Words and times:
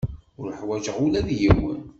Ur 0.41 0.47
ḥwajeɣ 0.59 0.97
ula 1.05 1.27
d 1.27 1.29
yiwen. 1.39 1.79